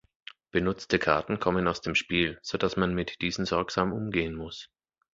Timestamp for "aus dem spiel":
1.67-2.39